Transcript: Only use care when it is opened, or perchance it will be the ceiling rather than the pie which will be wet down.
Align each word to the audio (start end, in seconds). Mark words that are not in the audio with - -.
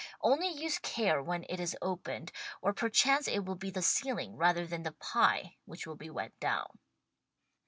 Only 0.23 0.47
use 0.47 0.79
care 0.79 1.21
when 1.21 1.45
it 1.47 1.59
is 1.59 1.77
opened, 1.79 2.31
or 2.59 2.73
perchance 2.73 3.27
it 3.27 3.45
will 3.45 3.53
be 3.53 3.69
the 3.69 3.83
ceiling 3.83 4.35
rather 4.35 4.65
than 4.65 4.81
the 4.81 4.93
pie 4.93 5.57
which 5.65 5.85
will 5.85 5.93
be 5.95 6.09
wet 6.09 6.33
down. 6.39 6.79